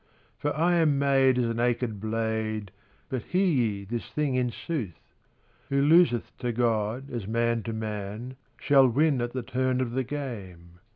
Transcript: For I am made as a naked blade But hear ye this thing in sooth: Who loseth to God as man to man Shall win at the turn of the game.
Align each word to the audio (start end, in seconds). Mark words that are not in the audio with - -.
For 0.39 0.51
I 0.57 0.77
am 0.77 0.97
made 0.97 1.37
as 1.37 1.45
a 1.45 1.53
naked 1.53 1.99
blade 1.99 2.71
But 3.09 3.21
hear 3.21 3.45
ye 3.45 3.83
this 3.85 4.09
thing 4.09 4.33
in 4.33 4.49
sooth: 4.49 4.99
Who 5.69 5.79
loseth 5.79 6.35
to 6.39 6.51
God 6.51 7.11
as 7.11 7.27
man 7.27 7.61
to 7.61 7.71
man 7.71 8.35
Shall 8.59 8.87
win 8.89 9.21
at 9.21 9.33
the 9.33 9.43
turn 9.43 9.79
of 9.79 9.91
the 9.91 10.03
game. 10.03 10.79